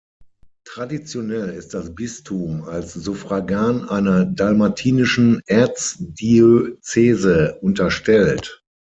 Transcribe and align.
Traditionell 0.65 1.49
ist 1.49 1.75
das 1.75 1.93
Bistum 1.93 2.63
als 2.63 2.93
Suffragan 2.95 3.87
einer 3.87 4.25
dalmatinischen 4.25 5.41
Erzdiözese 5.45 7.59
unterstellt. 7.61 8.63